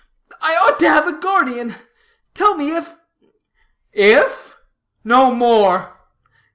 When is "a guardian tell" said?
1.07-2.55